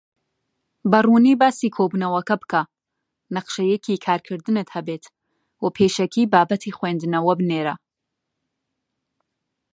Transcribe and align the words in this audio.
بەڕوونی 0.91 1.39
باسی 1.41 1.73
کۆبوونەوەکە 1.75 2.35
بکە، 2.41 2.61
نەخشەیەکی 3.35 4.01
کارکردنت 4.05 4.67
هەبێت، 4.75 5.03
و 5.63 5.65
پێشەکی 5.75 6.29
بابەتی 6.33 6.75
خویندنەوە 6.77 7.33
بنێرە. 7.39 7.75